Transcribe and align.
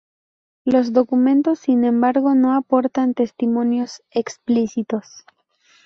Los 0.65 0.93
documentos, 0.93 1.59
sin 1.59 1.85
embargo, 1.85 2.33
no 2.33 2.55
aportan 2.55 3.13
testimonios 3.13 4.01
explícitos. 4.09 5.05